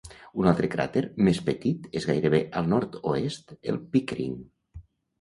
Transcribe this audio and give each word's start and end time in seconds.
Un 0.43 0.47
altre 0.51 0.69
cràter, 0.75 1.03
més 1.27 1.41
petit, 1.51 1.87
és 2.01 2.09
gairebé 2.13 2.41
al 2.63 2.75
nord-oest, 2.75 3.57
el 3.75 3.83
Pickering. 3.95 4.39